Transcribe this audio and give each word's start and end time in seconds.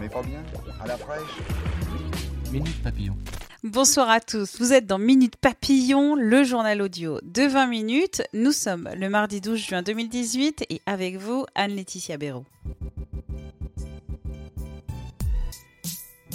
On 0.00 0.02
n'est 0.02 0.08
pas 0.08 0.22
bien 0.22 0.42
À 0.82 0.86
la 0.86 0.96
fraîche 0.96 1.28
Minute 2.50 2.82
Papillon. 2.82 3.14
Bonsoir 3.62 4.08
à 4.08 4.18
tous, 4.18 4.56
vous 4.58 4.72
êtes 4.72 4.86
dans 4.86 4.98
Minute 4.98 5.36
Papillon, 5.36 6.14
le 6.14 6.42
journal 6.42 6.80
audio 6.80 7.18
de 7.22 7.42
20 7.42 7.66
minutes. 7.66 8.22
Nous 8.32 8.52
sommes 8.52 8.88
le 8.96 9.10
mardi 9.10 9.42
12 9.42 9.58
juin 9.58 9.82
2018 9.82 10.64
et 10.70 10.80
avec 10.86 11.18
vous, 11.18 11.44
Anne-Laetitia 11.54 12.16
Béraud. 12.16 12.46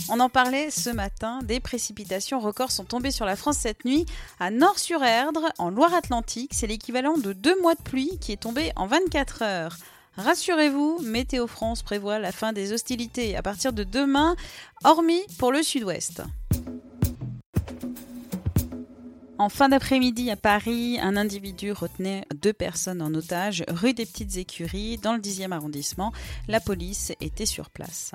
On 0.10 0.20
en 0.20 0.30
parlait 0.30 0.70
ce 0.70 0.92
matin, 0.92 1.40
des 1.42 1.60
précipitations 1.60 2.40
records 2.40 2.70
sont 2.70 2.86
tombées 2.86 3.10
sur 3.10 3.26
la 3.26 3.36
France 3.36 3.58
cette 3.58 3.84
nuit. 3.84 4.06
À 4.40 4.52
Nord-sur-Erdre, 4.52 5.52
en 5.58 5.72
Loire-Atlantique, 5.72 6.52
c'est 6.54 6.68
l'équivalent 6.68 7.18
de 7.18 7.34
deux 7.34 7.60
mois 7.62 7.74
de 7.74 7.82
pluie 7.82 8.20
qui 8.22 8.32
est 8.32 8.42
tombé 8.42 8.72
en 8.76 8.86
24 8.86 9.42
heures. 9.42 9.78
Rassurez-vous, 10.18 11.00
Météo 11.04 11.46
France 11.46 11.84
prévoit 11.84 12.20
la 12.20 12.32
fin 12.32 12.54
des 12.54 12.72
hostilités 12.72 13.36
à 13.36 13.42
partir 13.42 13.74
de 13.74 13.84
demain, 13.84 14.36
hormis 14.84 15.22
pour 15.38 15.52
le 15.52 15.62
sud-ouest. 15.62 16.22
En 19.38 19.50
fin 19.50 19.68
d'après-midi 19.68 20.32
à 20.32 20.38
Paris, 20.38 20.98
un 21.02 21.18
individu 21.18 21.74
retenait 21.74 22.24
deux 22.34 22.54
personnes 22.54 23.02
en 23.02 23.14
otage 23.14 23.66
rue 23.68 23.94
des 23.94 24.06
Petites 24.06 24.38
Écuries 24.38 24.98
dans 24.98 25.14
le 25.14 25.20
10e 25.20 25.52
arrondissement. 25.52 26.14
La 26.48 26.62
police 26.62 27.12
était 27.20 27.46
sur 27.46 27.70
place. 27.70 28.14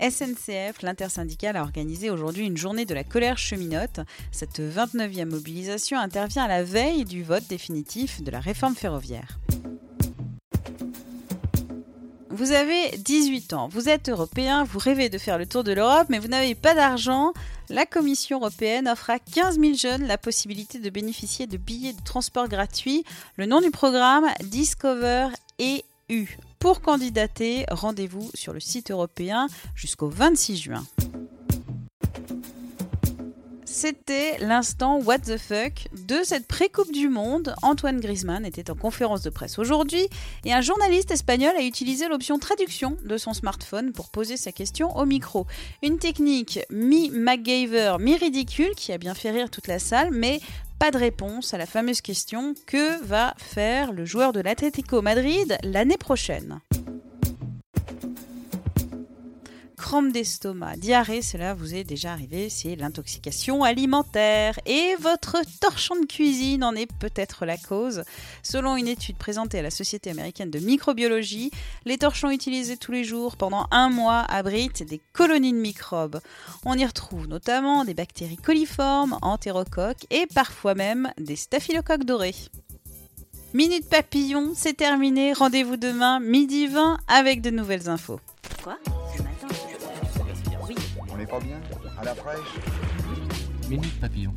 SNCF, 0.00 0.82
l'intersyndicale, 0.82 1.56
a 1.56 1.62
organisé 1.62 2.10
aujourd'hui 2.10 2.46
une 2.46 2.56
journée 2.56 2.86
de 2.86 2.94
la 2.94 3.04
colère 3.04 3.38
cheminote. 3.38 4.00
Cette 4.32 4.60
29e 4.60 5.26
mobilisation 5.26 5.98
intervient 5.98 6.44
à 6.44 6.48
la 6.48 6.64
veille 6.64 7.04
du 7.04 7.22
vote 7.22 7.46
définitif 7.48 8.22
de 8.22 8.30
la 8.30 8.40
réforme 8.40 8.74
ferroviaire. 8.74 9.38
Vous 12.30 12.52
avez 12.52 12.96
18 12.96 13.52
ans, 13.52 13.68
vous 13.68 13.90
êtes 13.90 14.08
européen, 14.08 14.64
vous 14.64 14.78
rêvez 14.78 15.10
de 15.10 15.18
faire 15.18 15.36
le 15.36 15.46
tour 15.46 15.62
de 15.62 15.72
l'Europe, 15.72 16.06
mais 16.08 16.18
vous 16.18 16.28
n'avez 16.28 16.54
pas 16.54 16.74
d'argent. 16.74 17.34
La 17.68 17.84
Commission 17.84 18.38
européenne 18.38 18.88
offre 18.88 19.10
à 19.10 19.18
15 19.18 19.60
000 19.60 19.74
jeunes 19.74 20.06
la 20.06 20.16
possibilité 20.16 20.78
de 20.78 20.88
bénéficier 20.88 21.46
de 21.46 21.58
billets 21.58 21.92
de 21.92 22.02
transport 22.02 22.48
gratuits. 22.48 23.04
Le 23.36 23.44
nom 23.44 23.60
du 23.60 23.70
programme, 23.70 24.24
Discover 24.44 25.28
EU. 25.60 26.26
Pour 26.60 26.82
candidater, 26.82 27.64
rendez-vous 27.70 28.30
sur 28.34 28.52
le 28.52 28.60
site 28.60 28.90
européen 28.90 29.48
jusqu'au 29.74 30.10
26 30.10 30.58
juin. 30.58 30.84
C'était 33.64 34.36
l'instant 34.40 34.98
What 34.98 35.20
the 35.20 35.38
fuck 35.38 35.88
de 36.06 36.18
cette 36.22 36.46
pré-coupe 36.46 36.92
du 36.92 37.08
monde. 37.08 37.54
Antoine 37.62 37.98
Griezmann 37.98 38.44
était 38.44 38.70
en 38.70 38.74
conférence 38.74 39.22
de 39.22 39.30
presse 39.30 39.58
aujourd'hui 39.58 40.06
et 40.44 40.52
un 40.52 40.60
journaliste 40.60 41.10
espagnol 41.10 41.54
a 41.56 41.62
utilisé 41.62 42.08
l'option 42.08 42.38
traduction 42.38 42.98
de 43.06 43.16
son 43.16 43.32
smartphone 43.32 43.92
pour 43.92 44.10
poser 44.10 44.36
sa 44.36 44.52
question 44.52 44.94
au 44.98 45.06
micro. 45.06 45.46
Une 45.82 45.96
technique 45.96 46.58
mi-MacGyver, 46.68 47.96
mi-ridicule 48.00 48.74
qui 48.76 48.92
a 48.92 48.98
bien 48.98 49.14
fait 49.14 49.30
rire 49.30 49.48
toute 49.48 49.66
la 49.66 49.78
salle, 49.78 50.10
mais 50.10 50.40
pas 50.80 50.90
de 50.90 50.96
réponse 50.96 51.52
à 51.52 51.58
la 51.58 51.66
fameuse 51.66 52.00
question 52.00 52.54
que 52.66 53.04
va 53.04 53.34
faire 53.36 53.92
le 53.92 54.06
joueur 54.06 54.32
de 54.32 54.40
l'Atlético 54.40 55.02
Madrid 55.02 55.58
l'année 55.62 55.98
prochaine? 55.98 56.60
Crampes 59.90 60.12
d'estomac, 60.12 60.76
diarrhée, 60.76 61.20
cela 61.20 61.52
vous 61.52 61.74
est 61.74 61.82
déjà 61.82 62.12
arrivé, 62.12 62.48
c'est 62.48 62.76
l'intoxication 62.76 63.64
alimentaire. 63.64 64.56
Et 64.64 64.94
votre 65.00 65.38
torchon 65.60 65.96
de 65.96 66.06
cuisine 66.06 66.62
en 66.62 66.76
est 66.76 66.86
peut-être 67.00 67.44
la 67.44 67.56
cause. 67.56 68.04
Selon 68.44 68.76
une 68.76 68.86
étude 68.86 69.16
présentée 69.16 69.58
à 69.58 69.62
la 69.62 69.72
Société 69.72 70.08
américaine 70.10 70.48
de 70.48 70.60
microbiologie, 70.60 71.50
les 71.86 71.98
torchons 71.98 72.30
utilisés 72.30 72.76
tous 72.76 72.92
les 72.92 73.02
jours 73.02 73.36
pendant 73.36 73.66
un 73.72 73.90
mois 73.90 74.20
abritent 74.20 74.84
des 74.84 75.00
colonies 75.12 75.52
de 75.52 75.58
microbes. 75.58 76.20
On 76.64 76.78
y 76.78 76.86
retrouve 76.86 77.26
notamment 77.26 77.84
des 77.84 77.94
bactéries 77.94 78.36
coliformes, 78.36 79.18
entérocoques 79.22 80.06
et 80.10 80.28
parfois 80.32 80.76
même 80.76 81.10
des 81.18 81.34
staphylocoques 81.34 82.04
dorés. 82.04 82.36
Minute 83.54 83.88
papillon, 83.88 84.52
c'est 84.54 84.76
terminé. 84.76 85.32
Rendez-vous 85.32 85.76
demain, 85.76 86.20
midi 86.20 86.68
20, 86.68 86.98
avec 87.08 87.42
de 87.42 87.50
nouvelles 87.50 87.88
infos. 87.88 88.20
Quoi? 88.62 88.78
Pas 91.30 91.40
bien 91.40 91.60
À 91.98 92.04
la 92.04 92.14
fraîche 92.14 92.38
Minute 93.68 94.00
Papillon. 94.00 94.34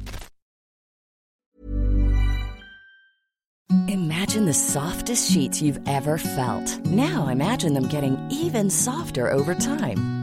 Imagine 3.88 4.46
the 4.46 4.54
softest 4.54 5.32
sheets 5.32 5.62
you've 5.62 5.80
ever 5.88 6.18
felt. 6.20 6.80
Now 6.86 7.28
imagine 7.30 7.74
them 7.74 7.88
getting 7.88 8.18
even 8.30 8.70
softer 8.70 9.32
over 9.32 9.56
time. 9.56 10.23